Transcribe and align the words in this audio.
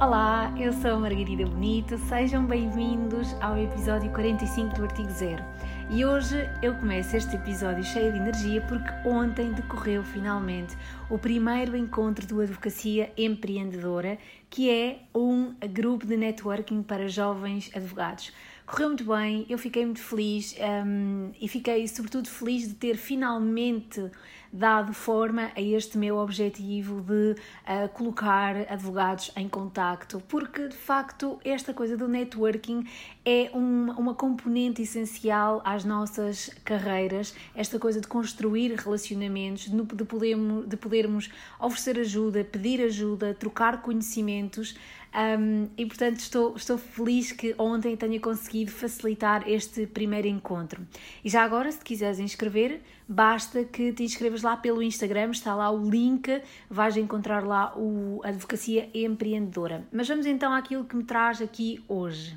Olá, 0.00 0.54
eu 0.56 0.72
sou 0.74 0.92
a 0.92 0.96
Margarida 0.96 1.44
Bonito, 1.44 1.98
sejam 1.98 2.46
bem-vindos 2.46 3.34
ao 3.40 3.58
episódio 3.58 4.08
45 4.12 4.76
do 4.76 4.84
Artigo 4.84 5.10
Zero. 5.10 5.44
E 5.90 6.04
hoje 6.04 6.36
eu 6.62 6.72
começo 6.76 7.16
este 7.16 7.34
episódio 7.34 7.82
cheio 7.82 8.12
de 8.12 8.18
energia 8.18 8.60
porque 8.68 8.88
ontem 9.08 9.50
decorreu 9.50 10.04
finalmente 10.04 10.78
o 11.10 11.18
primeiro 11.18 11.76
encontro 11.76 12.24
do 12.28 12.40
Advocacia 12.40 13.12
Empreendedora, 13.16 14.18
que 14.48 14.70
é 14.70 15.00
um 15.12 15.52
grupo 15.68 16.06
de 16.06 16.16
networking 16.16 16.80
para 16.80 17.08
jovens 17.08 17.68
advogados. 17.74 18.32
Correu 18.68 18.88
muito 18.88 19.04
bem, 19.04 19.46
eu 19.48 19.56
fiquei 19.56 19.82
muito 19.82 20.02
feliz 20.02 20.54
um, 20.84 21.32
e 21.40 21.48
fiquei 21.48 21.88
sobretudo 21.88 22.28
feliz 22.28 22.68
de 22.68 22.74
ter 22.74 22.98
finalmente 22.98 24.10
dado 24.52 24.92
forma 24.92 25.50
a 25.56 25.60
este 25.60 25.96
meu 25.96 26.18
objetivo 26.18 27.00
de 27.00 27.32
uh, 27.32 27.88
colocar 27.94 28.56
advogados 28.70 29.30
em 29.36 29.48
contacto, 29.48 30.22
porque 30.28 30.68
de 30.68 30.76
facto 30.76 31.38
esta 31.42 31.72
coisa 31.72 31.96
do 31.96 32.06
networking 32.06 32.86
é 33.24 33.50
uma, 33.54 33.94
uma 33.94 34.14
componente 34.14 34.82
essencial 34.82 35.62
às 35.64 35.82
nossas 35.82 36.50
carreiras, 36.62 37.34
esta 37.54 37.78
coisa 37.78 38.02
de 38.02 38.06
construir 38.06 38.74
relacionamentos, 38.74 39.64
de, 39.64 39.82
de, 39.82 40.04
podermos, 40.04 40.68
de 40.68 40.76
podermos 40.76 41.30
oferecer 41.58 41.98
ajuda, 41.98 42.44
pedir 42.44 42.82
ajuda, 42.82 43.32
trocar 43.32 43.80
conhecimentos. 43.80 44.76
Um, 45.14 45.68
e 45.76 45.86
portanto 45.86 46.18
estou, 46.18 46.54
estou 46.54 46.76
feliz 46.76 47.32
que 47.32 47.54
ontem 47.58 47.96
tenha 47.96 48.20
conseguido 48.20 48.70
facilitar 48.70 49.48
este 49.48 49.86
primeiro 49.86 50.28
encontro. 50.28 50.86
E 51.24 51.30
já 51.30 51.42
agora, 51.42 51.72
se 51.72 51.80
quiseres 51.80 52.18
inscrever, 52.18 52.80
basta 53.08 53.64
que 53.64 53.92
te 53.92 54.02
inscrevas 54.02 54.42
lá 54.42 54.56
pelo 54.56 54.82
Instagram, 54.82 55.30
está 55.30 55.54
lá 55.54 55.70
o 55.70 55.88
link, 55.88 56.42
vais 56.68 56.96
encontrar 56.96 57.44
lá 57.44 57.72
o 57.76 58.20
Advocacia 58.22 58.90
Empreendedora. 58.92 59.86
Mas 59.90 60.06
vamos 60.08 60.26
então 60.26 60.52
àquilo 60.52 60.84
que 60.84 60.94
me 60.94 61.04
traz 61.04 61.40
aqui 61.40 61.82
hoje. 61.88 62.36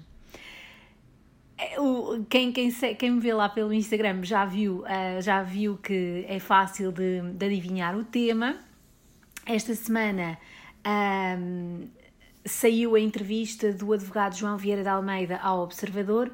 É, 1.57 1.75
quem, 2.29 2.51
quem, 2.51 2.71
quem 2.71 3.11
me 3.11 3.19
vê 3.19 3.33
lá 3.33 3.47
pelo 3.49 3.73
Instagram 3.73 4.23
já 4.23 4.45
viu, 4.45 4.79
uh, 4.79 5.21
já 5.21 5.43
viu 5.43 5.77
que 5.77 6.25
é 6.27 6.39
fácil 6.39 6.91
de, 6.91 7.21
de 7.33 7.45
adivinhar 7.45 7.95
o 7.95 8.03
tema. 8.03 8.57
Esta 9.45 9.75
semana 9.75 10.37
um, 11.37 11.87
saiu 12.45 12.95
a 12.95 12.99
entrevista 12.99 13.71
do 13.71 13.93
advogado 13.93 14.35
João 14.35 14.57
Vieira 14.57 14.83
de 14.83 14.89
Almeida 14.89 15.37
ao 15.37 15.61
Observador 15.61 16.31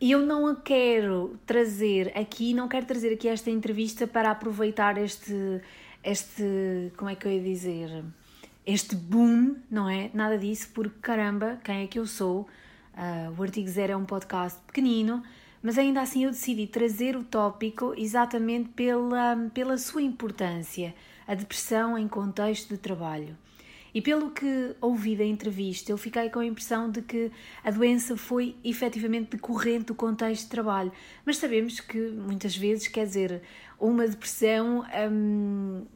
e 0.00 0.10
eu 0.10 0.20
não 0.20 0.46
a 0.46 0.54
quero 0.54 1.38
trazer 1.46 2.12
aqui, 2.16 2.52
não 2.52 2.68
quero 2.68 2.84
trazer 2.84 3.14
aqui 3.14 3.28
esta 3.28 3.50
entrevista 3.50 4.06
para 4.06 4.30
aproveitar 4.30 4.98
este, 4.98 5.62
este, 6.04 6.92
como 6.98 7.10
é 7.10 7.14
que 7.14 7.26
eu 7.26 7.32
ia 7.32 7.42
dizer, 7.42 8.04
este 8.66 8.94
boom, 8.94 9.56
não 9.70 9.88
é? 9.88 10.10
Nada 10.12 10.36
disso, 10.36 10.68
porque 10.74 10.98
caramba, 11.00 11.58
quem 11.64 11.84
é 11.84 11.86
que 11.86 11.98
eu 11.98 12.06
sou? 12.06 12.46
Uh, 12.92 13.38
o 13.38 13.42
Artigo 13.42 13.68
Zero 13.68 13.92
é 13.92 13.96
um 13.96 14.04
podcast 14.04 14.60
pequenino, 14.66 15.22
mas 15.62 15.78
ainda 15.78 16.02
assim 16.02 16.24
eu 16.24 16.30
decidi 16.30 16.66
trazer 16.66 17.16
o 17.16 17.24
tópico 17.24 17.94
exatamente 17.96 18.68
pela, 18.70 19.50
pela 19.54 19.78
sua 19.78 20.02
importância, 20.02 20.94
a 21.26 21.34
depressão 21.34 21.96
em 21.96 22.06
contexto 22.06 22.68
de 22.68 22.78
trabalho. 22.78 23.36
E 23.96 24.02
pelo 24.02 24.30
que 24.30 24.76
ouvi 24.78 25.16
da 25.16 25.24
entrevista, 25.24 25.90
eu 25.90 25.96
fiquei 25.96 26.28
com 26.28 26.40
a 26.40 26.44
impressão 26.44 26.90
de 26.90 27.00
que 27.00 27.32
a 27.64 27.70
doença 27.70 28.14
foi 28.14 28.54
efetivamente 28.62 29.30
decorrente 29.30 29.86
do 29.86 29.94
contexto 29.94 30.42
de 30.42 30.50
trabalho. 30.50 30.92
Mas 31.24 31.38
sabemos 31.38 31.80
que 31.80 32.10
muitas 32.10 32.54
vezes, 32.54 32.88
quer 32.88 33.06
dizer, 33.06 33.40
uma 33.80 34.06
depressão 34.06 34.84
hum, 35.10 35.86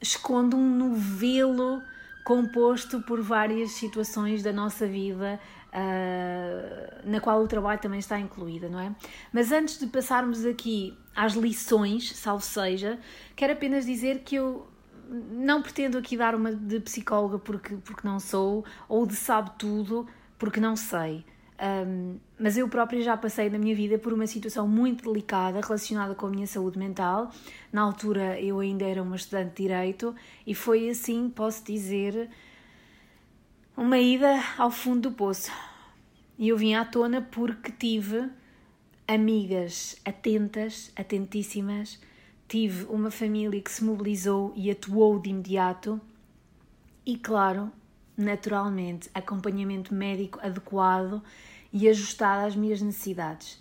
esconde 0.00 0.56
um 0.56 0.74
novelo 0.74 1.82
composto 2.24 3.02
por 3.02 3.20
várias 3.20 3.72
situações 3.72 4.42
da 4.42 4.50
nossa 4.50 4.86
vida 4.86 5.38
uh, 5.74 7.10
na 7.10 7.20
qual 7.20 7.42
o 7.42 7.46
trabalho 7.46 7.82
também 7.82 7.98
está 7.98 8.18
incluída, 8.18 8.70
não 8.70 8.80
é? 8.80 8.96
Mas 9.30 9.52
antes 9.52 9.78
de 9.78 9.88
passarmos 9.88 10.46
aqui 10.46 10.96
às 11.14 11.34
lições, 11.34 12.16
salvo 12.16 12.42
seja, 12.42 12.98
quero 13.36 13.52
apenas 13.52 13.84
dizer 13.84 14.20
que 14.20 14.36
eu 14.36 14.71
não 15.12 15.62
pretendo 15.62 15.98
aqui 15.98 16.16
dar 16.16 16.34
uma 16.34 16.52
de 16.52 16.80
psicóloga 16.80 17.38
porque, 17.38 17.76
porque 17.76 18.06
não 18.06 18.18
sou, 18.18 18.64
ou 18.88 19.06
de 19.06 19.14
sabe 19.14 19.50
tudo 19.58 20.06
porque 20.38 20.60
não 20.60 20.74
sei. 20.74 21.24
Um, 21.62 22.18
mas 22.36 22.56
eu 22.56 22.68
própria 22.68 23.00
já 23.02 23.16
passei 23.16 23.48
na 23.48 23.56
minha 23.56 23.76
vida 23.76 23.96
por 23.96 24.12
uma 24.12 24.26
situação 24.26 24.66
muito 24.66 25.04
delicada 25.04 25.60
relacionada 25.60 26.12
com 26.12 26.26
a 26.26 26.30
minha 26.30 26.46
saúde 26.46 26.76
mental. 26.76 27.30
Na 27.72 27.82
altura 27.82 28.40
eu 28.40 28.58
ainda 28.58 28.84
era 28.84 29.00
uma 29.00 29.14
estudante 29.14 29.50
de 29.50 29.62
direito 29.62 30.14
e 30.44 30.54
foi 30.54 30.88
assim, 30.88 31.30
posso 31.30 31.64
dizer, 31.64 32.28
uma 33.76 33.98
ida 33.98 34.42
ao 34.58 34.72
fundo 34.72 35.10
do 35.10 35.12
poço. 35.12 35.52
E 36.36 36.48
eu 36.48 36.56
vim 36.56 36.74
à 36.74 36.84
tona 36.84 37.22
porque 37.22 37.70
tive 37.70 38.28
amigas 39.06 39.96
atentas, 40.04 40.90
atentíssimas, 40.96 42.00
tive 42.52 42.84
uma 42.90 43.10
família 43.10 43.58
que 43.62 43.72
se 43.72 43.82
mobilizou 43.82 44.52
e 44.54 44.70
atuou 44.70 45.18
de 45.18 45.30
imediato 45.30 45.98
e, 47.06 47.16
claro, 47.16 47.72
naturalmente, 48.14 49.08
acompanhamento 49.14 49.94
médico 49.94 50.38
adequado 50.42 51.22
e 51.72 51.88
ajustado 51.88 52.46
às 52.46 52.54
minhas 52.54 52.82
necessidades. 52.82 53.58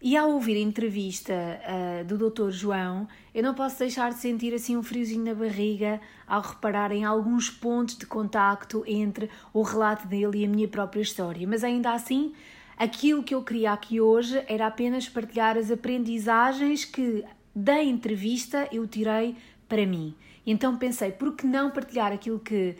E 0.00 0.16
ao 0.16 0.30
ouvir 0.30 0.54
a 0.54 0.60
entrevista 0.60 1.32
uh, 1.34 2.04
do 2.04 2.30
Dr. 2.30 2.50
João, 2.50 3.08
eu 3.34 3.42
não 3.42 3.52
posso 3.52 3.80
deixar 3.80 4.12
de 4.12 4.20
sentir 4.20 4.54
assim 4.54 4.76
um 4.76 4.82
friozinho 4.84 5.24
na 5.24 5.34
barriga 5.34 6.00
ao 6.24 6.40
reparar 6.40 6.92
em 6.92 7.04
alguns 7.04 7.50
pontos 7.50 7.98
de 7.98 8.06
contacto 8.06 8.84
entre 8.86 9.28
o 9.52 9.62
relato 9.62 10.06
dele 10.06 10.38
e 10.38 10.44
a 10.44 10.48
minha 10.48 10.68
própria 10.68 11.02
história. 11.02 11.48
Mas 11.48 11.64
ainda 11.64 11.92
assim, 11.92 12.32
aquilo 12.76 13.24
que 13.24 13.34
eu 13.34 13.42
queria 13.42 13.72
aqui 13.72 14.00
hoje 14.00 14.40
era 14.46 14.68
apenas 14.68 15.08
partilhar 15.08 15.58
as 15.58 15.68
aprendizagens 15.68 16.84
que 16.84 17.24
da 17.54 17.82
entrevista 17.82 18.68
eu 18.72 18.86
tirei 18.86 19.36
para 19.68 19.86
mim. 19.86 20.14
Então 20.46 20.76
pensei, 20.76 21.12
por 21.12 21.34
que 21.34 21.46
não 21.46 21.70
partilhar 21.70 22.12
aquilo 22.12 22.38
que 22.38 22.76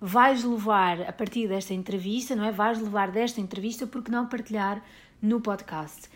vais 0.00 0.44
levar 0.44 1.00
a 1.02 1.12
partir 1.12 1.48
desta 1.48 1.72
entrevista, 1.72 2.36
não 2.36 2.44
é? 2.44 2.52
Vais 2.52 2.80
levar 2.80 3.10
desta 3.10 3.40
entrevista, 3.40 3.86
por 3.86 4.02
que 4.02 4.10
não 4.10 4.26
partilhar 4.26 4.84
no 5.22 5.40
podcast? 5.40 6.10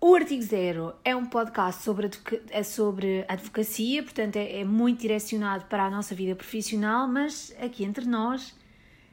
O 0.00 0.14
Artigo 0.14 0.42
Zero 0.42 0.94
é 1.04 1.14
um 1.14 1.26
podcast 1.26 1.82
sobre, 1.82 2.08
é 2.50 2.62
sobre 2.62 3.24
advocacia, 3.28 4.02
portanto 4.02 4.36
é, 4.36 4.60
é 4.60 4.64
muito 4.64 5.00
direcionado 5.00 5.66
para 5.66 5.84
a 5.84 5.90
nossa 5.90 6.14
vida 6.14 6.34
profissional, 6.34 7.06
mas 7.06 7.54
aqui 7.60 7.84
entre 7.84 8.06
nós, 8.06 8.56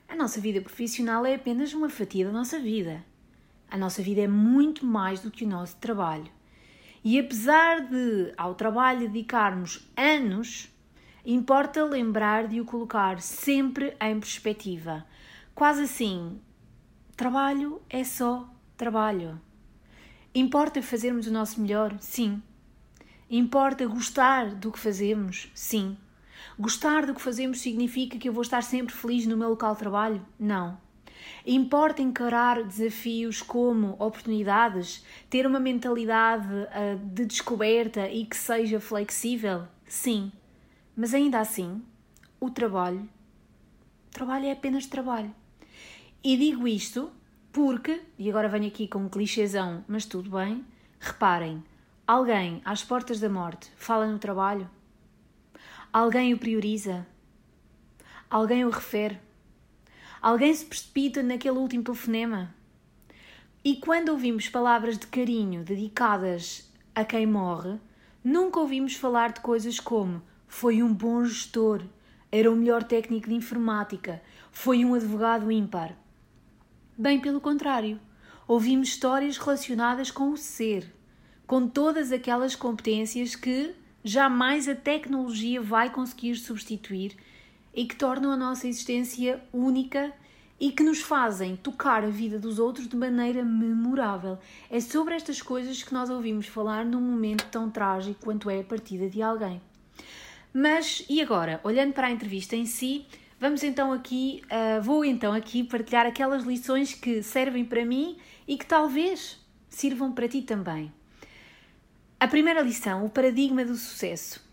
a 0.07 0.15
nossa 0.15 0.39
vida 0.39 0.61
profissional 0.61 1.25
é 1.25 1.35
apenas 1.35 1.73
uma 1.73 1.89
fatia 1.89 2.25
da 2.25 2.31
nossa 2.31 2.57
vida. 2.57 3.03
A 3.69 3.77
nossa 3.77 4.01
vida 4.01 4.21
é 4.21 4.27
muito 4.27 4.85
mais 4.85 5.19
do 5.19 5.29
que 5.29 5.43
o 5.43 5.47
nosso 5.47 5.75
trabalho. 5.75 6.36
E 7.09 7.17
apesar 7.17 7.87
de 7.87 8.33
ao 8.35 8.53
trabalho 8.53 9.07
dedicarmos 9.07 9.89
anos, 9.95 10.69
importa 11.25 11.85
lembrar 11.85 12.49
de 12.49 12.59
o 12.59 12.65
colocar 12.65 13.21
sempre 13.21 13.95
em 14.01 14.19
perspectiva. 14.19 15.05
Quase 15.55 15.83
assim, 15.83 16.37
trabalho 17.15 17.81
é 17.89 18.03
só 18.03 18.53
trabalho. 18.75 19.39
Importa 20.35 20.81
fazermos 20.81 21.27
o 21.27 21.31
nosso 21.31 21.61
melhor? 21.61 21.95
Sim. 22.01 22.43
Importa 23.29 23.87
gostar 23.87 24.53
do 24.53 24.69
que 24.69 24.77
fazemos? 24.77 25.49
Sim. 25.55 25.95
Gostar 26.59 27.05
do 27.05 27.15
que 27.15 27.21
fazemos 27.21 27.61
significa 27.61 28.17
que 28.17 28.27
eu 28.27 28.33
vou 28.33 28.41
estar 28.41 28.63
sempre 28.63 28.93
feliz 28.93 29.25
no 29.25 29.37
meu 29.37 29.51
local 29.51 29.75
de 29.75 29.79
trabalho? 29.79 30.25
Não. 30.37 30.77
Importa 31.45 32.01
encarar 32.01 32.63
desafios 32.63 33.41
como 33.41 33.91
oportunidades, 33.93 35.05
ter 35.29 35.47
uma 35.47 35.59
mentalidade 35.59 36.47
uh, 36.47 36.97
de 37.03 37.25
descoberta 37.25 38.09
e 38.09 38.25
que 38.25 38.35
seja 38.35 38.79
flexível? 38.79 39.67
Sim. 39.85 40.31
Mas 40.95 41.13
ainda 41.13 41.39
assim, 41.39 41.81
o 42.39 42.49
trabalho, 42.49 43.07
trabalho 44.11 44.45
é 44.45 44.51
apenas 44.51 44.85
trabalho. 44.85 45.33
E 46.23 46.35
digo 46.35 46.67
isto 46.67 47.11
porque, 47.51 48.01
e 48.19 48.29
agora 48.29 48.49
venho 48.49 48.67
aqui 48.67 48.87
com 48.87 48.99
um 48.99 49.09
clichêzão, 49.09 49.83
mas 49.87 50.05
tudo 50.05 50.31
bem, 50.31 50.65
reparem, 50.99 51.63
alguém 52.05 52.61
às 52.65 52.83
portas 52.83 53.19
da 53.19 53.29
morte 53.29 53.71
fala 53.75 54.05
no 54.05 54.19
trabalho? 54.19 54.69
Alguém 55.91 56.33
o 56.33 56.37
prioriza? 56.37 57.07
Alguém 58.29 58.65
o 58.65 58.69
refere? 58.69 59.19
Alguém 60.27 60.53
se 60.53 60.65
precipita 60.65 61.23
naquele 61.23 61.57
último 61.57 61.85
telefonema. 61.85 62.53
E 63.63 63.77
quando 63.77 64.09
ouvimos 64.09 64.49
palavras 64.49 64.97
de 64.97 65.07
carinho 65.07 65.63
dedicadas 65.63 66.69
a 66.93 67.05
quem 67.05 67.25
morre, 67.25 67.79
nunca 68.21 68.59
ouvimos 68.59 68.93
falar 68.93 69.31
de 69.31 69.39
coisas 69.39 69.79
como 69.79 70.21
foi 70.45 70.83
um 70.83 70.93
bom 70.93 71.23
gestor, 71.23 71.81
era 72.29 72.51
o 72.51 72.57
melhor 72.57 72.83
técnico 72.83 73.29
de 73.29 73.35
informática, 73.35 74.21
foi 74.51 74.83
um 74.83 74.95
advogado 74.95 75.49
ímpar. 75.49 75.95
Bem 76.97 77.21
pelo 77.21 77.39
contrário, 77.39 77.97
ouvimos 78.45 78.89
histórias 78.89 79.37
relacionadas 79.37 80.11
com 80.11 80.31
o 80.31 80.37
ser, 80.37 80.93
com 81.45 81.69
todas 81.69 82.11
aquelas 82.11 82.53
competências 82.53 83.33
que 83.33 83.73
jamais 84.03 84.67
a 84.67 84.75
tecnologia 84.75 85.61
vai 85.61 85.89
conseguir 85.89 86.35
substituir 86.35 87.15
e 87.73 87.85
que 87.85 87.95
tornam 87.95 88.31
a 88.31 88.37
nossa 88.37 88.67
existência 88.67 89.41
única 89.53 90.13
e 90.59 90.71
que 90.71 90.83
nos 90.83 91.01
fazem 91.01 91.55
tocar 91.55 92.03
a 92.03 92.09
vida 92.09 92.39
dos 92.39 92.57
outros 92.57 92.87
de 92.87 92.95
maneira 92.95 93.43
memorável. 93.43 94.39
É 94.69 94.79
sobre 94.79 95.15
estas 95.15 95.41
coisas 95.41 95.83
que 95.83 95.93
nós 95.93 96.09
ouvimos 96.09 96.47
falar 96.47 96.83
num 96.83 97.01
momento 97.01 97.45
tão 97.51 97.69
trágico 97.69 98.19
quanto 98.21 98.49
é 98.49 98.61
a 98.61 98.63
partida 98.63 99.09
de 99.09 99.21
alguém. 99.21 99.61
Mas 100.53 101.05
e 101.07 101.21
agora, 101.21 101.61
olhando 101.63 101.93
para 101.93 102.07
a 102.07 102.11
entrevista 102.11 102.55
em 102.55 102.65
si, 102.65 103.05
vamos 103.39 103.63
então 103.63 103.93
aqui, 103.93 104.41
uh, 104.45 104.81
vou 104.81 105.05
então 105.05 105.31
aqui 105.33 105.63
partilhar 105.63 106.07
aquelas 106.07 106.43
lições 106.43 106.93
que 106.93 107.21
servem 107.21 107.63
para 107.63 107.85
mim 107.85 108.17
e 108.47 108.57
que 108.57 108.65
talvez 108.65 109.39
sirvam 109.69 110.11
para 110.11 110.27
ti 110.27 110.41
também. 110.41 110.91
A 112.19 112.27
primeira 112.27 112.61
lição, 112.61 113.05
o 113.05 113.09
paradigma 113.09 113.63
do 113.63 113.75
sucesso. 113.75 114.43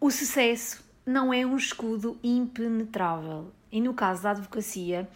O 0.00 0.08
sucesso 0.08 0.85
não 1.06 1.32
é 1.32 1.46
um 1.46 1.56
escudo 1.56 2.18
impenetrável. 2.22 3.52
E 3.70 3.80
no 3.80 3.94
caso 3.94 4.24
da 4.24 4.32
advocacia, 4.32 5.08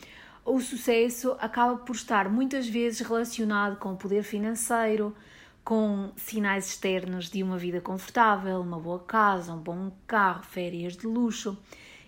o 0.44 0.60
sucesso 0.60 1.36
acaba 1.40 1.76
por 1.78 1.96
estar 1.96 2.28
muitas 2.28 2.68
vezes 2.68 3.00
relacionado 3.00 3.76
com 3.76 3.92
o 3.92 3.96
poder 3.96 4.22
financeiro, 4.22 5.14
com 5.64 6.12
sinais 6.16 6.68
externos 6.68 7.28
de 7.28 7.42
uma 7.42 7.58
vida 7.58 7.80
confortável, 7.80 8.60
uma 8.60 8.78
boa 8.78 9.00
casa, 9.00 9.52
um 9.52 9.58
bom 9.58 9.92
carro, 10.06 10.44
férias 10.44 10.96
de 10.96 11.06
luxo. 11.06 11.58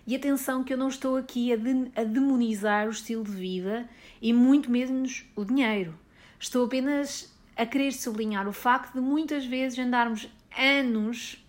E 0.07 0.15
atenção 0.15 0.63
que 0.63 0.73
eu 0.73 0.77
não 0.77 0.87
estou 0.87 1.17
aqui 1.17 1.51
a, 1.53 1.55
de, 1.55 1.91
a 1.95 2.03
demonizar 2.03 2.87
o 2.87 2.91
estilo 2.91 3.23
de 3.23 3.31
vida 3.31 3.87
e 4.21 4.33
muito 4.33 4.71
menos 4.71 5.25
o 5.35 5.45
dinheiro. 5.45 5.93
Estou 6.39 6.65
apenas 6.65 7.33
a 7.55 7.65
querer 7.65 7.91
sublinhar 7.93 8.47
o 8.47 8.53
facto 8.53 8.93
de 8.93 9.01
muitas 9.01 9.45
vezes 9.45 9.77
andarmos 9.79 10.27
anos 10.57 11.42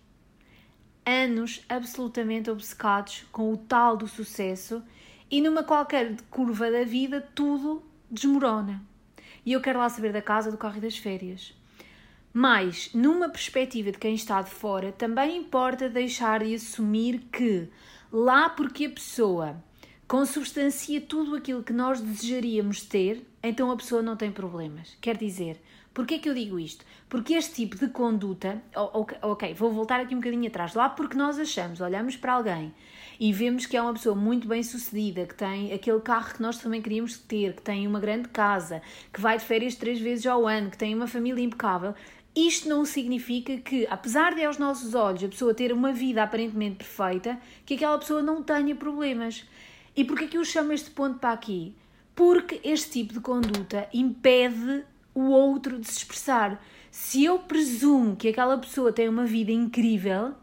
anos 1.05 1.63
absolutamente 1.69 2.49
obcecados 2.49 3.25
com 3.31 3.53
o 3.53 3.57
tal 3.57 3.95
do 3.95 4.07
sucesso 4.07 4.81
e 5.29 5.41
numa 5.41 5.63
qualquer 5.63 6.15
curva 6.29 6.71
da 6.71 6.83
vida 6.83 7.21
tudo 7.35 7.83
desmorona. 8.09 8.81
E 9.45 9.53
eu 9.53 9.61
quero 9.61 9.79
lá 9.79 9.89
saber 9.89 10.11
da 10.11 10.21
casa, 10.21 10.51
do 10.51 10.57
carro 10.57 10.77
e 10.77 10.81
das 10.81 10.97
férias. 10.97 11.53
Mas, 12.33 12.89
numa 12.93 13.29
perspectiva 13.29 13.91
de 13.91 13.97
quem 13.97 14.15
está 14.15 14.41
de 14.41 14.49
fora, 14.49 14.91
também 14.91 15.37
importa 15.37 15.87
deixar 15.87 16.43
de 16.43 16.55
assumir 16.55 17.19
que 17.31 17.69
lá 18.11 18.49
porque 18.49 18.85
a 18.85 18.89
pessoa 18.89 19.63
consubstancia 20.07 20.99
tudo 20.99 21.35
aquilo 21.35 21.63
que 21.63 21.73
nós 21.73 22.01
desejaríamos 22.01 22.81
ter, 22.81 23.25
então 23.41 23.71
a 23.71 23.77
pessoa 23.77 24.01
não 24.01 24.15
tem 24.15 24.31
problemas. 24.31 24.97
Quer 24.99 25.17
dizer, 25.17 25.61
Porquê 25.95 26.19
que 26.19 26.27
eu 26.27 26.33
digo 26.33 26.59
isto? 26.59 26.83
Porque 27.07 27.35
este 27.35 27.55
tipo 27.55 27.77
de 27.77 27.87
conduta, 27.87 28.61
ok, 29.21 29.53
vou 29.53 29.71
voltar 29.71 30.01
aqui 30.01 30.13
um 30.13 30.17
bocadinho 30.17 30.45
atrás, 30.45 30.73
lá 30.73 30.89
porque 30.89 31.15
nós 31.15 31.39
achamos, 31.39 31.79
olhamos 31.79 32.17
para 32.17 32.33
alguém 32.33 32.73
e 33.17 33.31
vemos 33.31 33.65
que 33.65 33.77
é 33.77 33.81
uma 33.81 33.93
pessoa 33.93 34.13
muito 34.13 34.45
bem 34.45 34.61
sucedida, 34.61 35.25
que 35.25 35.33
tem 35.33 35.71
aquele 35.71 36.01
carro 36.01 36.33
que 36.33 36.41
nós 36.41 36.57
também 36.57 36.81
queríamos 36.81 37.17
ter, 37.17 37.53
que 37.53 37.61
tem 37.61 37.87
uma 37.87 38.01
grande 38.01 38.27
casa, 38.27 38.81
que 39.13 39.21
vai 39.21 39.37
de 39.37 39.45
férias 39.45 39.75
três 39.75 39.97
vezes 39.97 40.25
ao 40.25 40.45
ano, 40.45 40.69
que 40.69 40.77
tem 40.77 40.93
uma 40.93 41.07
família 41.07 41.41
impecável, 41.41 41.95
isto 42.35 42.67
não 42.67 42.83
significa 42.83 43.55
que, 43.55 43.87
apesar 43.89 44.35
de 44.35 44.43
aos 44.43 44.57
nossos 44.57 44.93
olhos 44.95 45.23
a 45.23 45.29
pessoa 45.29 45.53
ter 45.53 45.71
uma 45.71 45.93
vida 45.93 46.21
aparentemente 46.21 46.75
perfeita, 46.75 47.39
que 47.65 47.75
aquela 47.75 47.97
pessoa 47.97 48.21
não 48.21 48.43
tenha 48.43 48.75
problemas. 48.75 49.45
E 49.95 50.03
porquê 50.03 50.27
que 50.27 50.37
eu 50.37 50.43
chamo 50.43 50.73
este 50.73 50.91
ponto 50.91 51.19
para 51.19 51.31
aqui? 51.31 51.73
Porque 52.13 52.59
este 52.65 52.91
tipo 52.91 53.13
de 53.13 53.21
conduta 53.21 53.87
impede 53.93 54.83
o 55.15 55.29
outro 55.29 55.79
de 55.79 55.87
se 55.87 55.97
expressar. 55.97 56.61
Se 56.91 57.23
eu 57.23 57.39
presumo 57.39 58.15
que 58.15 58.27
aquela 58.27 58.57
pessoa 58.57 58.91
tem 58.91 59.09
uma 59.09 59.25
vida 59.25 59.51
incrível, 59.51 60.35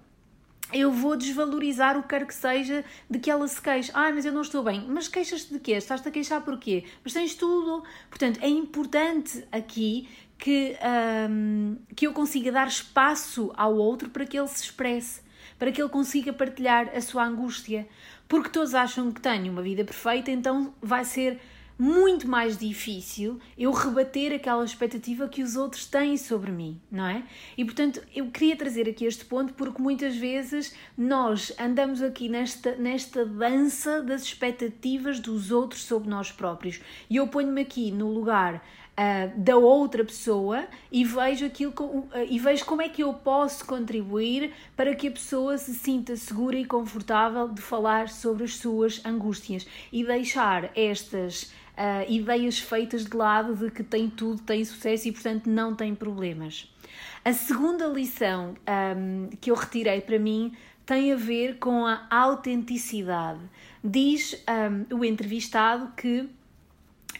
eu 0.72 0.90
vou 0.90 1.16
desvalorizar 1.16 1.98
o 1.98 2.02
que 2.02 2.08
quer 2.08 2.26
que 2.26 2.34
seja 2.34 2.84
de 3.08 3.18
que 3.18 3.30
ela 3.30 3.46
se 3.46 3.60
queixe. 3.60 3.90
Ah, 3.94 4.10
mas 4.12 4.24
eu 4.24 4.32
não 4.32 4.40
estou 4.40 4.62
bem. 4.62 4.84
Mas 4.88 5.06
queixas-te 5.06 5.52
de 5.52 5.60
quê? 5.60 5.72
Estás-te 5.72 6.08
a 6.08 6.10
queixar 6.10 6.42
porquê? 6.42 6.84
Mas 7.04 7.12
tens 7.12 7.34
tudo. 7.34 7.84
Portanto, 8.08 8.40
é 8.42 8.48
importante 8.48 9.46
aqui 9.52 10.08
que, 10.38 10.76
um, 11.30 11.76
que 11.94 12.06
eu 12.06 12.12
consiga 12.12 12.50
dar 12.50 12.66
espaço 12.66 13.52
ao 13.54 13.76
outro 13.76 14.08
para 14.10 14.24
que 14.24 14.38
ele 14.38 14.48
se 14.48 14.64
expresse, 14.64 15.20
para 15.58 15.70
que 15.70 15.80
ele 15.80 15.90
consiga 15.90 16.32
partilhar 16.32 16.90
a 16.96 17.00
sua 17.00 17.24
angústia. 17.24 17.86
Porque 18.26 18.48
todos 18.48 18.74
acham 18.74 19.12
que 19.12 19.20
tenho 19.20 19.52
uma 19.52 19.62
vida 19.62 19.84
perfeita, 19.84 20.30
então 20.30 20.74
vai 20.80 21.04
ser 21.04 21.38
muito 21.78 22.28
mais 22.28 22.56
difícil 22.56 23.40
eu 23.56 23.72
rebater 23.72 24.32
aquela 24.32 24.64
expectativa 24.64 25.28
que 25.28 25.42
os 25.42 25.56
outros 25.56 25.86
têm 25.86 26.16
sobre 26.16 26.50
mim, 26.50 26.80
não 26.90 27.06
é? 27.06 27.22
E 27.56 27.64
portanto, 27.64 28.02
eu 28.14 28.30
queria 28.30 28.56
trazer 28.56 28.88
aqui 28.88 29.04
este 29.04 29.24
ponto 29.24 29.54
porque 29.54 29.80
muitas 29.80 30.16
vezes 30.16 30.74
nós 30.96 31.52
andamos 31.58 32.02
aqui 32.02 32.28
nesta, 32.28 32.76
nesta 32.76 33.24
dança 33.24 34.02
das 34.02 34.22
expectativas 34.22 35.18
dos 35.20 35.50
outros 35.50 35.84
sobre 35.84 36.08
nós 36.08 36.30
próprios. 36.30 36.80
E 37.08 37.16
eu 37.16 37.26
ponho-me 37.26 37.62
aqui 37.62 37.90
no 37.90 38.10
lugar 38.12 38.62
Uh, 38.92 39.40
da 39.40 39.56
outra 39.56 40.04
pessoa 40.04 40.66
e 40.90 41.02
vejo 41.02 41.46
aquilo 41.46 41.72
uh, 41.72 42.08
e 42.28 42.38
vejo 42.38 42.66
como 42.66 42.82
é 42.82 42.90
que 42.90 43.02
eu 43.02 43.14
posso 43.14 43.64
contribuir 43.64 44.52
para 44.76 44.94
que 44.94 45.08
a 45.08 45.10
pessoa 45.10 45.56
se 45.56 45.74
sinta 45.74 46.14
segura 46.14 46.58
e 46.58 46.64
confortável 46.66 47.48
de 47.48 47.62
falar 47.62 48.10
sobre 48.10 48.44
as 48.44 48.56
suas 48.56 49.02
angústias 49.02 49.66
e 49.90 50.04
deixar 50.04 50.70
estas 50.76 51.54
uh, 51.72 52.04
ideias 52.08 52.58
feitas 52.58 53.04
de 53.04 53.16
lado 53.16 53.54
de 53.54 53.70
que 53.70 53.82
tem 53.82 54.08
tudo, 54.08 54.42
tem 54.42 54.64
sucesso 54.64 55.08
e, 55.08 55.12
portanto, 55.12 55.48
não 55.48 55.74
tem 55.74 55.94
problemas. 55.94 56.70
A 57.24 57.32
segunda 57.32 57.86
lição 57.86 58.54
um, 58.96 59.28
que 59.40 59.50
eu 59.50 59.54
retirei 59.54 60.00
para 60.00 60.18
mim 60.18 60.52
tem 60.84 61.12
a 61.12 61.16
ver 61.16 61.58
com 61.58 61.86
a 61.86 62.06
autenticidade. 62.10 63.40
Diz 63.82 64.44
um, 64.90 64.98
o 64.98 65.04
entrevistado 65.04 65.92
que 65.96 66.28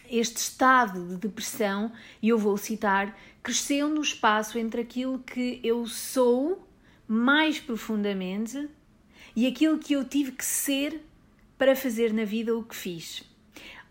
este 0.09 0.37
estado 0.37 1.07
de 1.07 1.17
depressão, 1.17 1.91
e 2.21 2.29
eu 2.29 2.37
vou 2.37 2.57
citar, 2.57 3.17
cresceu 3.41 3.89
no 3.89 4.01
espaço 4.01 4.57
entre 4.57 4.81
aquilo 4.81 5.19
que 5.19 5.59
eu 5.63 5.85
sou 5.87 6.67
mais 7.07 7.59
profundamente 7.59 8.69
e 9.35 9.47
aquilo 9.47 9.77
que 9.77 9.93
eu 9.93 10.03
tive 10.03 10.31
que 10.31 10.45
ser 10.45 11.01
para 11.57 11.75
fazer 11.75 12.13
na 12.13 12.25
vida 12.25 12.55
o 12.55 12.63
que 12.63 12.75
fiz. 12.75 13.19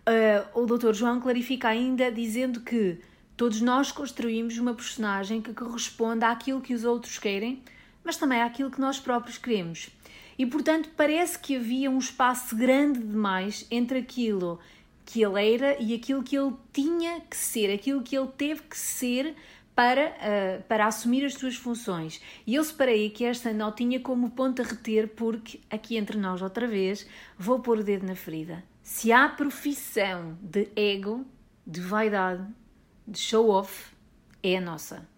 Uh, 0.06 0.62
o 0.62 0.66
Dr. 0.66 0.92
João 0.92 1.20
clarifica 1.20 1.68
ainda 1.68 2.10
dizendo 2.10 2.60
que 2.60 2.98
todos 3.36 3.60
nós 3.60 3.92
construímos 3.92 4.58
uma 4.58 4.74
personagem 4.74 5.40
que 5.40 5.52
corresponde 5.52 6.24
àquilo 6.24 6.60
que 6.60 6.74
os 6.74 6.84
outros 6.84 7.18
querem, 7.18 7.62
mas 8.04 8.16
também 8.16 8.42
àquilo 8.42 8.70
que 8.70 8.80
nós 8.80 8.98
próprios 8.98 9.38
queremos. 9.38 9.90
E 10.38 10.46
portanto, 10.46 10.90
parece 10.96 11.38
que 11.38 11.56
havia 11.56 11.90
um 11.90 11.98
espaço 11.98 12.56
grande 12.56 12.98
demais 12.98 13.66
entre 13.70 13.98
aquilo 13.98 14.58
que 15.04 15.22
ele 15.22 15.54
era 15.54 15.76
e 15.80 15.94
aquilo 15.94 16.22
que 16.22 16.36
ele 16.36 16.54
tinha 16.72 17.20
que 17.20 17.36
ser, 17.36 17.72
aquilo 17.72 18.02
que 18.02 18.16
ele 18.16 18.28
teve 18.36 18.62
que 18.62 18.78
ser 18.78 19.34
para, 19.74 20.08
uh, 20.08 20.62
para 20.64 20.86
assumir 20.86 21.24
as 21.24 21.34
suas 21.34 21.56
funções. 21.56 22.20
E 22.46 22.54
eu 22.54 22.64
separei 22.64 23.06
aqui 23.06 23.24
esta 23.24 23.52
notinha 23.52 24.00
como 24.00 24.30
ponto 24.30 24.62
a 24.62 24.64
reter, 24.64 25.08
porque 25.08 25.60
aqui 25.70 25.96
entre 25.96 26.18
nós, 26.18 26.42
outra 26.42 26.66
vez, 26.66 27.06
vou 27.38 27.60
pôr 27.60 27.78
o 27.78 27.84
dedo 27.84 28.06
na 28.06 28.14
ferida. 28.14 28.62
Se 28.82 29.12
há 29.12 29.28
profissão 29.28 30.36
de 30.42 30.68
ego, 30.76 31.24
de 31.66 31.80
vaidade, 31.80 32.46
de 33.06 33.18
show-off, 33.18 33.92
é 34.42 34.58
a 34.58 34.60
nossa. 34.60 35.08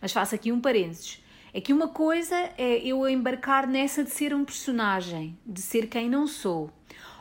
Mas 0.00 0.12
faço 0.12 0.34
aqui 0.34 0.52
um 0.52 0.60
parênteses. 0.60 1.22
É 1.52 1.60
que 1.60 1.72
uma 1.72 1.88
coisa 1.88 2.36
é 2.58 2.78
eu 2.86 3.08
embarcar 3.08 3.66
nessa 3.66 4.04
de 4.04 4.10
ser 4.10 4.34
um 4.34 4.44
personagem, 4.44 5.36
de 5.46 5.62
ser 5.62 5.88
quem 5.88 6.08
não 6.08 6.26
sou. 6.26 6.70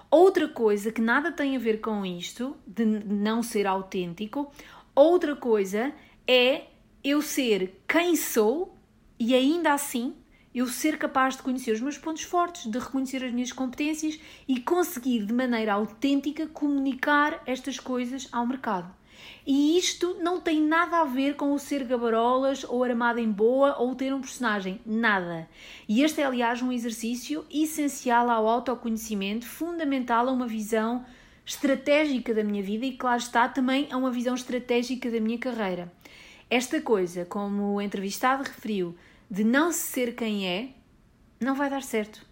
Outra 0.10 0.48
coisa 0.48 0.92
que 0.92 1.02
nada 1.02 1.32
tem 1.32 1.56
a 1.56 1.60
ver 1.60 1.82
com 1.82 2.06
isto, 2.06 2.56
de 2.66 2.86
não 2.86 3.44
ser 3.44 3.68
autêntico, 3.68 4.52
outra 4.96 5.36
coisa 5.36 5.94
é 6.26 6.64
eu 7.04 7.22
ser 7.22 7.82
quem 7.88 8.16
sou 8.16 8.78
e 9.20 9.36
ainda 9.36 9.74
assim 9.74 10.16
eu 10.56 10.66
ser 10.68 10.98
capaz 10.98 11.36
de 11.36 11.44
conhecer 11.44 11.72
os 11.72 11.82
meus 11.82 11.98
pontos 11.98 12.24
fortes, 12.24 12.72
de 12.72 12.80
reconhecer 12.80 13.24
as 13.24 13.32
minhas 13.32 13.52
competências 13.52 14.20
e 14.48 14.60
conseguir 14.60 15.26
de 15.26 15.34
maneira 15.34 15.74
autêntica 15.74 16.48
comunicar 16.48 17.44
estas 17.46 17.80
coisas 17.80 18.28
ao 18.32 18.48
mercado. 18.48 18.92
E 19.46 19.78
isto 19.78 20.18
não 20.20 20.42
tem 20.42 20.62
nada 20.62 21.00
a 21.00 21.06
ver 21.06 21.36
com 21.36 21.54
o 21.54 21.60
ser 21.60 21.86
gabarolas 21.86 22.66
ou 22.66 22.84
armado 22.84 23.20
em 23.20 23.32
boa 23.32 23.78
ou 23.80 23.96
ter 23.96 24.14
um 24.14 24.20
personagem, 24.20 24.82
nada. 24.86 25.48
E 25.88 26.04
este 26.04 26.22
é, 26.22 26.26
aliás, 26.26 26.62
um 26.62 26.72
exercício 26.72 27.46
essencial 27.50 28.30
ao 28.30 28.48
autoconhecimento, 28.48 29.48
fundamental 29.48 30.28
a 30.28 30.32
uma 30.32 30.48
visão 30.48 31.06
estratégica 31.46 32.34
da 32.34 32.44
minha 32.44 32.62
vida 32.62 32.86
e, 32.86 32.98
claro 32.98 33.20
está, 33.20 33.48
também 33.48 33.88
a 33.90 33.96
uma 33.96 34.12
visão 34.12 34.36
estratégica 34.36 35.10
da 35.10 35.22
minha 35.22 35.38
carreira. 35.38 35.90
Esta 36.50 36.82
coisa, 36.82 37.24
como 37.24 37.76
o 37.76 37.82
entrevistado 37.82 38.44
referiu, 38.44 38.96
de 39.32 39.46
não 39.46 39.72
ser 39.72 40.14
quem 40.14 40.46
é, 40.46 40.70
não 41.40 41.56
vai 41.56 41.70
dar 41.70 41.84
certo. 41.84 42.27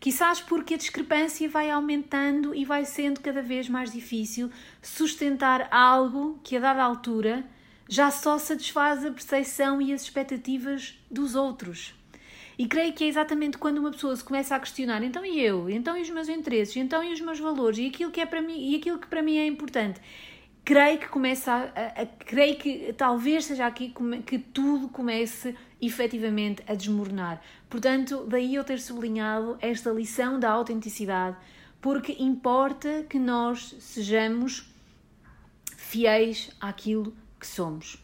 Quizás 0.00 0.40
porque 0.40 0.74
a 0.74 0.76
discrepância 0.76 1.48
vai 1.48 1.70
aumentando 1.70 2.54
e 2.54 2.64
vai 2.64 2.84
sendo 2.84 3.20
cada 3.20 3.42
vez 3.42 3.68
mais 3.68 3.90
difícil 3.90 4.50
sustentar 4.80 5.68
algo 5.72 6.38
que, 6.44 6.56
a 6.56 6.60
dada 6.60 6.82
altura, 6.82 7.44
já 7.88 8.10
só 8.10 8.38
satisfaz 8.38 9.04
a 9.04 9.10
percepção 9.10 9.82
e 9.82 9.92
as 9.92 10.02
expectativas 10.02 10.96
dos 11.10 11.34
outros. 11.34 11.94
E 12.56 12.66
creio 12.66 12.92
que 12.92 13.04
é 13.04 13.06
exatamente 13.06 13.56
quando 13.56 13.78
uma 13.78 13.92
pessoa 13.92 14.14
se 14.14 14.22
começa 14.22 14.54
a 14.54 14.60
questionar, 14.60 15.02
então 15.02 15.24
e 15.24 15.40
eu? 15.40 15.70
Então 15.70 15.96
e 15.96 16.02
os 16.02 16.10
meus 16.10 16.28
interesses? 16.28 16.76
Então 16.76 17.02
e 17.02 17.12
os 17.12 17.20
meus 17.20 17.38
valores? 17.38 17.78
E 17.78 17.86
aquilo 17.86 18.10
que 18.10 18.20
é 18.20 18.26
para 18.26 18.42
mim, 18.42 18.72
e 18.72 18.76
aquilo 18.76 18.98
que 18.98 19.06
para 19.06 19.22
mim 19.22 19.36
é 19.36 19.46
importante? 19.46 20.00
Creio 20.68 20.98
que 20.98 21.08
começa 21.08 21.50
a, 21.50 21.62
a, 21.62 22.02
a 22.02 22.06
creio 22.06 22.58
que 22.58 22.92
talvez 22.92 23.46
seja 23.46 23.66
aqui 23.66 23.90
que 24.26 24.38
tudo 24.38 24.90
comece 24.90 25.56
efetivamente 25.80 26.62
a 26.66 26.74
desmoronar. 26.74 27.40
Portanto, 27.70 28.26
daí 28.28 28.54
eu 28.54 28.62
ter 28.62 28.78
sublinhado 28.78 29.56
esta 29.62 29.90
lição 29.90 30.38
da 30.38 30.50
autenticidade, 30.50 31.38
porque 31.80 32.14
importa 32.18 33.06
que 33.08 33.18
nós 33.18 33.76
sejamos 33.80 34.70
fiéis 35.74 36.50
àquilo 36.60 37.16
que 37.40 37.46
somos. 37.46 37.96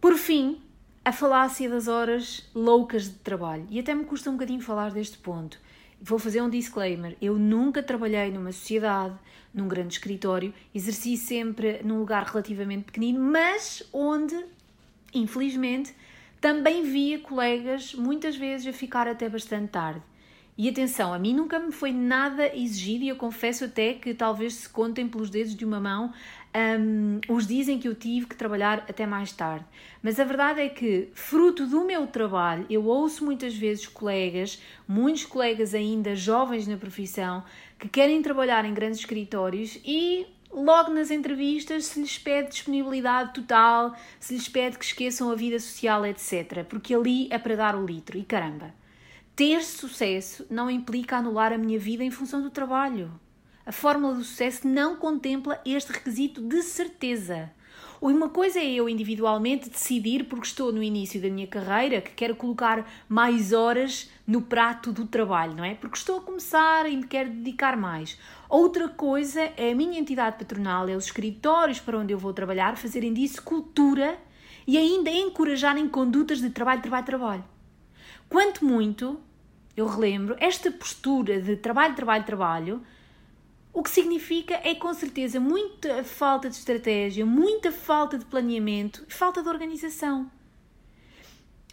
Por 0.00 0.16
fim, 0.16 0.60
a 1.04 1.12
falácia 1.12 1.70
das 1.70 1.86
horas 1.86 2.50
loucas 2.56 3.04
de 3.04 3.20
trabalho. 3.20 3.68
E 3.70 3.78
até 3.78 3.94
me 3.94 4.04
custa 4.04 4.30
um 4.30 4.32
bocadinho 4.32 4.60
falar 4.60 4.90
deste 4.90 5.18
ponto. 5.18 5.60
Vou 6.00 6.18
fazer 6.18 6.42
um 6.42 6.50
disclaimer. 6.50 7.16
Eu 7.20 7.38
nunca 7.38 7.82
trabalhei 7.82 8.30
numa 8.30 8.52
sociedade, 8.52 9.16
num 9.52 9.66
grande 9.66 9.94
escritório, 9.94 10.52
exerci 10.74 11.16
sempre 11.16 11.80
num 11.82 11.98
lugar 11.98 12.24
relativamente 12.24 12.84
pequenino, 12.84 13.18
mas 13.20 13.82
onde, 13.92 14.36
infelizmente, 15.14 15.94
também 16.40 16.82
via 16.82 17.18
colegas 17.18 17.94
muitas 17.94 18.36
vezes 18.36 18.66
a 18.66 18.72
ficar 18.72 19.08
até 19.08 19.28
bastante 19.28 19.70
tarde. 19.70 20.02
E 20.58 20.70
atenção, 20.70 21.12
a 21.12 21.18
mim 21.18 21.34
nunca 21.34 21.58
me 21.58 21.70
foi 21.70 21.92
nada 21.92 22.46
exigido 22.56 23.04
e 23.04 23.08
eu 23.08 23.16
confesso 23.16 23.66
até 23.66 23.92
que 23.92 24.14
talvez 24.14 24.54
se 24.54 24.68
contem 24.68 25.06
pelos 25.06 25.28
dedos 25.28 25.54
de 25.54 25.66
uma 25.66 25.78
mão 25.78 26.14
um, 26.56 27.20
os 27.28 27.46
dizem 27.46 27.78
que 27.78 27.86
eu 27.86 27.94
tive 27.94 28.26
que 28.26 28.34
trabalhar 28.34 28.78
até 28.88 29.04
mais 29.04 29.30
tarde. 29.32 29.66
Mas 30.02 30.18
a 30.18 30.24
verdade 30.24 30.60
é 30.62 30.68
que, 30.70 31.10
fruto 31.12 31.66
do 31.66 31.84
meu 31.84 32.06
trabalho, 32.06 32.64
eu 32.70 32.86
ouço 32.86 33.24
muitas 33.24 33.54
vezes 33.54 33.86
colegas, 33.86 34.62
muitos 34.88 35.26
colegas 35.26 35.74
ainda 35.74 36.16
jovens 36.16 36.66
na 36.66 36.78
profissão, 36.78 37.44
que 37.78 37.88
querem 37.88 38.22
trabalhar 38.22 38.64
em 38.64 38.72
grandes 38.72 39.00
escritórios 39.00 39.78
e 39.84 40.26
logo 40.50 40.90
nas 40.90 41.10
entrevistas 41.10 41.84
se 41.84 42.00
lhes 42.00 42.18
pede 42.18 42.48
disponibilidade 42.48 43.34
total, 43.34 43.94
se 44.18 44.32
lhes 44.32 44.48
pede 44.48 44.78
que 44.78 44.84
esqueçam 44.86 45.30
a 45.30 45.34
vida 45.34 45.60
social, 45.60 46.06
etc. 46.06 46.64
Porque 46.66 46.94
ali 46.94 47.28
é 47.30 47.38
para 47.38 47.56
dar 47.56 47.76
o 47.76 47.84
litro. 47.84 48.16
E 48.16 48.22
caramba, 48.22 48.72
ter 49.36 49.62
sucesso 49.62 50.46
não 50.48 50.70
implica 50.70 51.18
anular 51.18 51.52
a 51.52 51.58
minha 51.58 51.78
vida 51.78 52.02
em 52.02 52.10
função 52.10 52.40
do 52.40 52.48
trabalho. 52.48 53.12
A 53.66 53.70
fórmula 53.70 54.14
do 54.14 54.24
sucesso 54.24 54.66
não 54.66 54.96
contempla 54.96 55.60
este 55.62 55.92
requisito 55.92 56.40
de 56.40 56.62
certeza. 56.62 57.50
Uma 58.00 58.30
coisa 58.30 58.58
é 58.58 58.64
eu 58.64 58.88
individualmente 58.88 59.68
decidir, 59.68 60.24
porque 60.24 60.46
estou 60.46 60.72
no 60.72 60.82
início 60.82 61.20
da 61.20 61.28
minha 61.28 61.46
carreira, 61.46 62.00
que 62.00 62.12
quero 62.12 62.34
colocar 62.34 62.90
mais 63.06 63.52
horas 63.52 64.10
no 64.26 64.40
prato 64.40 64.90
do 64.90 65.06
trabalho, 65.06 65.54
não 65.54 65.64
é? 65.64 65.74
Porque 65.74 65.98
estou 65.98 66.18
a 66.18 66.22
começar 66.22 66.90
e 66.90 66.96
me 66.96 67.06
quero 67.06 67.28
dedicar 67.28 67.76
mais. 67.76 68.18
Outra 68.48 68.88
coisa 68.88 69.52
é 69.56 69.72
a 69.72 69.74
minha 69.74 69.98
entidade 69.98 70.38
patronal, 70.38 70.88
é 70.88 70.96
os 70.96 71.06
escritórios 71.06 71.78
para 71.78 71.98
onde 71.98 72.12
eu 72.12 72.18
vou 72.18 72.32
trabalhar, 72.32 72.78
fazerem 72.78 73.12
disso 73.12 73.42
cultura 73.42 74.18
e 74.66 74.78
ainda 74.78 75.10
encorajarem 75.10 75.86
condutas 75.88 76.40
de 76.40 76.48
trabalho, 76.48 76.80
trabalho, 76.80 77.04
trabalho. 77.04 77.44
Quanto 78.28 78.64
muito, 78.64 79.20
eu 79.76 79.86
relembro, 79.86 80.36
esta 80.40 80.70
postura 80.70 81.40
de 81.40 81.56
trabalho, 81.56 81.94
trabalho, 81.94 82.24
trabalho 82.24 82.82
o 83.76 83.82
que 83.82 83.90
significa 83.90 84.58
é 84.64 84.74
com 84.74 84.94
certeza 84.94 85.38
muita 85.38 86.02
falta 86.02 86.48
de 86.48 86.56
estratégia, 86.56 87.26
muita 87.26 87.70
falta 87.70 88.16
de 88.16 88.24
planeamento 88.24 89.04
e 89.06 89.12
falta 89.12 89.42
de 89.42 89.50
organização. 89.50 90.30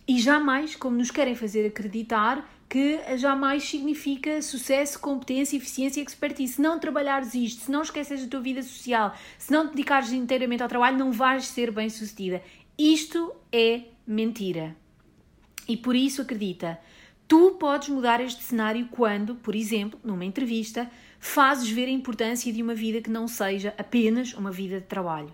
E 0.06 0.20
jamais, 0.20 0.76
como 0.76 0.98
nos 0.98 1.10
querem 1.10 1.34
fazer 1.34 1.66
acreditar, 1.66 2.46
que 2.68 3.00
jamais 3.16 3.64
significa 3.64 4.42
sucesso, 4.42 5.00
competência, 5.00 5.56
eficiência 5.56 6.02
e 6.02 6.04
expertise. 6.04 6.56
Se 6.56 6.62
não 6.62 6.78
trabalhares 6.78 7.34
isto, 7.36 7.62
se 7.62 7.72
não 7.72 7.82
esqueces 7.82 8.22
da 8.24 8.28
tua 8.28 8.42
vida 8.42 8.62
social, 8.62 9.16
se 9.38 9.50
não 9.50 9.68
te 9.68 9.76
dedicares 9.76 10.12
inteiramente 10.12 10.62
ao 10.62 10.68
trabalho, 10.68 10.98
não 10.98 11.10
vais 11.10 11.48
ser 11.48 11.72
bem 11.72 11.90
sucedida. 11.90 12.44
Isto 12.78 13.34
é 13.50 13.84
mentira. 14.06 14.76
E 15.70 15.78
por 15.78 15.96
isso 15.96 16.22
acredita, 16.22 16.78
tu 17.28 17.52
podes 17.60 17.90
mudar 17.90 18.22
este 18.22 18.44
cenário 18.44 18.88
quando, 18.92 19.36
por 19.36 19.56
exemplo, 19.56 20.00
numa 20.04 20.26
entrevista, 20.26 20.90
fazes 21.20 21.70
ver 21.70 21.86
a 21.86 21.92
importância 21.92 22.52
de 22.52 22.62
uma 22.62 22.76
vida 22.76 23.02
que 23.02 23.10
não 23.10 23.28
seja 23.28 23.74
apenas 23.78 24.34
uma 24.34 24.52
vida 24.52 24.80
de 24.80 24.86
trabalho. 24.86 25.32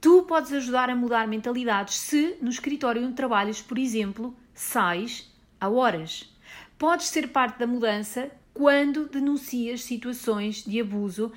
Tu 0.00 0.22
podes 0.22 0.52
ajudar 0.52 0.88
a 0.90 0.96
mudar 0.96 1.26
mentalidades 1.26 1.96
se 1.96 2.36
no 2.40 2.50
escritório 2.50 3.04
onde 3.04 3.14
trabalhas, 3.14 3.60
por 3.60 3.78
exemplo, 3.78 4.34
sais 4.54 5.30
a 5.60 5.68
horas. 5.68 6.32
Podes 6.78 7.06
ser 7.06 7.28
parte 7.28 7.58
da 7.58 7.66
mudança 7.66 8.30
quando 8.52 9.08
denuncias 9.08 9.82
situações 9.82 10.64
de 10.64 10.80
abuso. 10.80 11.32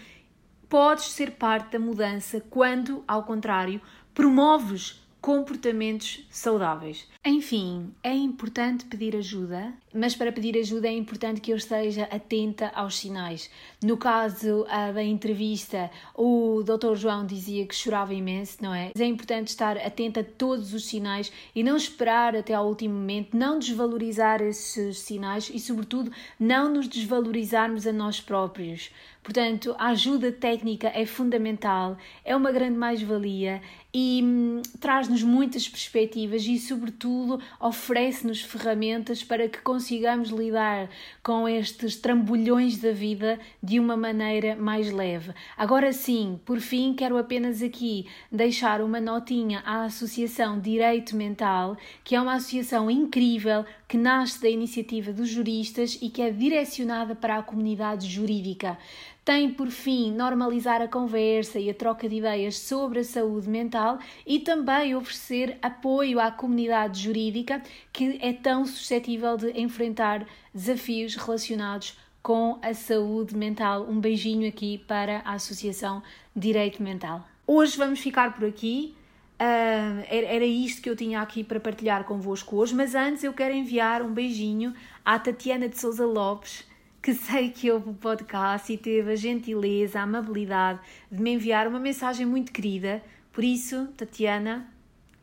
Podes 0.68 1.06
ser 1.12 1.32
parte 1.32 1.72
da 1.72 1.80
mudança 1.80 2.42
quando, 2.50 3.04
ao 3.08 3.24
contrário, 3.24 3.82
promoves 4.14 5.02
comportamentos 5.22 6.26
saudáveis. 6.30 7.08
Enfim, 7.26 7.94
é 8.04 8.14
importante 8.14 8.86
pedir 8.86 9.16
ajuda, 9.16 9.74
mas 9.94 10.16
para 10.16 10.32
pedir 10.32 10.58
ajuda 10.58 10.88
é 10.88 10.92
importante 10.92 11.42
que 11.42 11.52
eu 11.52 11.58
esteja 11.58 12.04
atenta 12.04 12.72
aos 12.76 12.98
sinais. 12.98 13.50
No 13.84 13.98
caso 13.98 14.66
da 14.94 15.04
entrevista, 15.04 15.90
o 16.16 16.64
Dr. 16.64 16.96
João 16.96 17.26
dizia 17.26 17.66
que 17.66 17.76
chorava 17.76 18.14
imenso, 18.14 18.58
não 18.62 18.74
é? 18.74 18.92
É 18.98 19.06
importante 19.06 19.48
estar 19.48 19.78
atenta 19.78 20.22
a 20.22 20.24
todos 20.24 20.74
os 20.74 20.86
sinais 20.86 21.32
e 21.56 21.64
não 21.64 21.78
esperar 21.78 22.36
até 22.36 22.54
ao 22.54 22.68
último 22.68 22.94
momento, 22.94 23.36
não 23.36 23.58
desvalorizar 23.58 24.42
esses 24.42 25.00
sinais 25.00 25.50
e, 25.54 25.60
sobretudo, 25.60 26.12
não 26.40 26.72
nos 26.72 26.88
desvalorizarmos 26.88 27.88
a 27.88 27.94
nós 27.94 28.20
próprios. 28.20 28.92
Portanto, 29.22 29.76
a 29.78 29.88
ajuda 29.90 30.32
técnica 30.32 30.88
é 30.88 31.06
fundamental, 31.06 31.98
é 32.24 32.36
uma 32.36 32.52
grande 32.52 32.78
mais-valia 32.78 33.62
e 33.94 34.22
hum, 34.24 34.62
traz-nos 34.80 35.22
muitas 35.22 35.68
perspectivas 35.68 36.44
e, 36.46 36.58
sobretudo, 36.58 37.40
oferece-nos 37.60 38.42
ferramentas 38.42 39.24
para 39.24 39.48
que 39.50 39.60
consigamos 39.80 40.28
lidar 40.28 40.90
com 41.24 41.48
estes 41.48 41.96
trambolhões 41.96 42.78
da 42.80 42.92
vida 42.92 43.40
de 43.64 43.80
uma 43.80 43.96
maneira 43.96 44.54
mais 44.54 44.92
leve. 44.92 45.32
Agora 45.56 45.94
sim, 45.94 46.38
por 46.44 46.60
fim, 46.60 46.94
quero 46.94 47.18
apenas 47.18 47.64
aqui 47.64 48.06
deixar 48.30 48.82
uma 48.82 49.00
notinha 49.00 49.64
à 49.66 49.86
Associação 49.86 50.60
Direito 50.60 51.16
Mental, 51.16 51.78
que 52.04 52.14
é 52.14 52.20
uma 52.20 52.34
associação 52.34 52.92
incrível 52.92 53.64
que 53.90 53.98
nasce 53.98 54.42
da 54.42 54.50
iniciativa 54.50 55.12
dos 55.12 55.28
juristas 55.28 55.98
e 56.02 56.10
que 56.10 56.22
é 56.22 56.32
direcionada 56.32 57.14
para 57.14 57.38
a 57.38 57.44
comunidade 57.44 58.08
jurídica 58.08 58.78
tem 59.30 59.48
por 59.52 59.70
fim 59.70 60.12
normalizar 60.12 60.82
a 60.82 60.88
conversa 60.88 61.60
e 61.60 61.70
a 61.70 61.74
troca 61.74 62.10
de 62.10 62.16
ideias 62.16 62.58
sobre 62.58 63.02
a 63.02 63.04
saúde 63.04 63.48
mental 63.48 64.00
e 64.26 64.40
também 64.40 64.96
oferecer 64.96 65.56
apoio 65.62 66.20
à 66.20 66.32
comunidade 66.32 67.04
jurídica 67.04 67.62
que 67.94 68.18
é 68.24 68.34
tão 68.34 68.66
suscetível 68.66 69.38
de 69.38 69.52
enfrentar 69.52 70.26
desafios 70.52 71.16
relacionados 71.16 71.96
com 72.24 72.58
a 72.64 72.74
saúde 72.74 73.36
mental. 73.36 73.86
Um 73.88 74.00
beijinho 74.00 74.50
aqui 74.50 74.80
para 74.88 75.22
a 75.24 75.34
Associação 75.34 76.02
Direito 76.36 76.82
Mental. 76.82 77.24
Hoje 77.46 77.78
vamos 77.78 78.00
ficar 78.00 78.34
por 78.34 78.46
aqui. 78.46 78.96
Uh, 79.40 80.04
era 80.10 80.44
isto 80.44 80.82
que 80.82 80.90
eu 80.90 80.98
tinha 80.98 81.22
aqui 81.22 81.46
para 81.46 81.62
partilhar 81.62 82.04
convosco 82.04 82.58
hoje, 82.58 82.76
mas 82.76 82.94
antes 82.94 83.24
eu 83.24 83.32
quero 83.32 83.54
enviar 83.54 84.02
um 84.02 84.14
beijinho 84.14 84.74
à 85.06 85.18
Tatiana 85.18 85.70
de 85.70 85.80
Souza 85.80 86.06
Lopes, 86.06 86.68
que 87.02 87.14
sei 87.14 87.50
que 87.50 87.72
ouve 87.72 87.90
o 87.90 87.94
podcast 87.94 88.74
e 88.74 88.78
teve 88.78 89.14
a 89.14 89.16
gentileza, 89.16 89.98
a 89.98 90.04
amabilidade 90.04 90.82
de 91.10 91.22
me 91.22 91.32
enviar 91.32 91.70
uma 91.70 91.80
mensagem 91.80 92.26
muito 92.26 92.52
querida. 92.52 93.02
Por 93.32 93.42
isso, 93.42 93.88
Tatiana, 93.96 94.70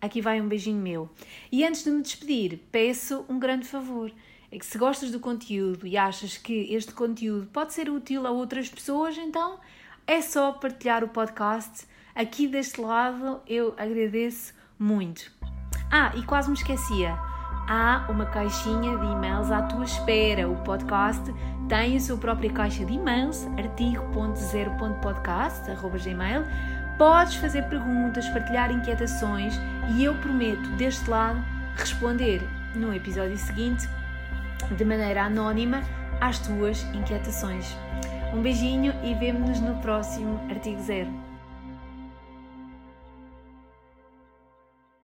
aqui 0.01 0.23
vai 0.23 0.41
um 0.41 0.49
beijinho 0.49 0.81
meu. 0.81 1.11
E 1.53 1.63
antes 1.63 1.85
de 1.85 1.91
me 1.91 2.01
despedir, 2.01 2.59
peço 2.73 3.23
um 3.29 3.39
grande 3.39 3.67
favor. 3.67 4.11
É 4.51 4.59
que 4.59 4.65
se 4.65 4.79
gostas 4.79 5.11
do 5.11 5.21
conteúdo 5.21 5.87
e 5.87 5.95
achas 5.95 6.39
que 6.39 6.73
este 6.73 6.93
conteúdo 6.93 7.49
pode 7.53 7.75
ser 7.75 7.91
útil 7.91 8.27
a 8.27 8.31
outras 8.31 8.71
pessoas, 8.71 9.19
então 9.19 9.61
é 10.07 10.23
só 10.23 10.53
partilhar 10.53 11.05
o 11.05 11.09
podcast. 11.09 11.85
Aqui 12.17 12.49
deste 12.49 12.81
lado 12.81 13.41
eu 13.47 13.75
agradeço 13.77 14.55
muito. 14.79 15.31
Ah, 15.91 16.13
e 16.17 16.23
quase 16.23 16.49
me 16.49 16.57
esquecia 16.57 17.15
há 17.69 18.07
uma 18.09 18.25
caixinha 18.25 18.97
de 18.97 19.05
e-mails 19.05 19.51
à 19.51 19.61
tua 19.63 19.85
espera. 19.85 20.49
O 20.49 20.57
podcast 20.63 21.23
tem 21.69 21.95
a 21.95 22.01
sua 22.01 22.17
própria 22.17 22.51
caixa 22.51 22.87
de 22.87 22.95
e-mails, 22.95 23.47
artigo.0.podcast.gmail. 23.59 26.43
Podes 26.97 27.35
fazer 27.35 27.69
perguntas, 27.69 28.27
partilhar 28.31 28.73
inquietações 28.73 29.55
e 29.95 30.05
eu 30.05 30.15
prometo, 30.15 30.71
deste 30.77 31.11
lado, 31.11 31.45
responder 31.77 32.41
no 32.75 32.95
episódio 32.95 33.37
seguinte, 33.37 33.87
de 34.75 34.85
maneira 34.87 35.25
anónima, 35.25 35.83
às 36.19 36.39
tuas 36.39 36.83
inquietações. 36.95 37.77
Um 38.33 38.41
beijinho 38.41 38.95
e 39.05 39.13
vemo-nos 39.15 39.61
no 39.61 39.77
próximo 39.83 40.41
Artigo 40.49 40.81
Zero. 40.81 41.36